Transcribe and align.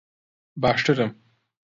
باشترم. 0.55 1.15